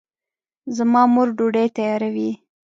زما 0.75 1.01
مور 1.13 1.27
ډوډۍ 1.37 1.67
تیاروي 1.77 2.29